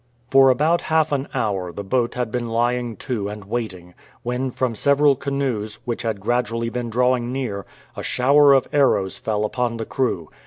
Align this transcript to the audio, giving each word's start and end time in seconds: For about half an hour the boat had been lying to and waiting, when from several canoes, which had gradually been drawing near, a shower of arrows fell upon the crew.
For 0.29 0.49
about 0.49 0.81
half 0.89 1.11
an 1.11 1.27
hour 1.31 1.71
the 1.71 1.83
boat 1.83 2.15
had 2.15 2.31
been 2.31 2.49
lying 2.49 2.95
to 3.05 3.29
and 3.29 3.45
waiting, 3.45 3.93
when 4.23 4.49
from 4.49 4.73
several 4.73 5.15
canoes, 5.15 5.77
which 5.85 6.01
had 6.01 6.19
gradually 6.19 6.69
been 6.69 6.89
drawing 6.89 7.31
near, 7.31 7.67
a 7.95 8.01
shower 8.01 8.51
of 8.53 8.67
arrows 8.73 9.19
fell 9.19 9.45
upon 9.45 9.77
the 9.77 9.85
crew. 9.85 10.31